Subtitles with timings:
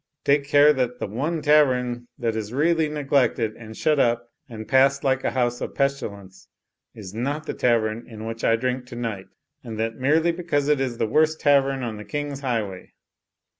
[0.25, 5.03] Take care that the one tavern that is really neglected and shut up and passed
[5.03, 6.47] like a house of pestilence
[6.95, 9.27] is not the tavern in which I drink to night,
[9.63, 12.93] and that merely because it is the worst tavern on the King's highway.